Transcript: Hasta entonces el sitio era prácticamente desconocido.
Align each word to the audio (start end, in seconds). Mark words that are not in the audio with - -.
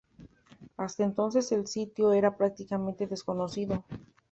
Hasta 0.77 1.03
entonces 1.03 1.51
el 1.51 1.67
sitio 1.67 2.11
era 2.11 2.35
prácticamente 2.35 3.05
desconocido. 3.05 3.83